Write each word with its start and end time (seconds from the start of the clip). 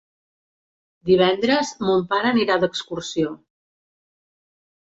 Divendres 1.09 1.75
mon 1.89 2.03
pare 2.15 2.31
anirà 2.31 2.57
d'excursió. 2.65 3.37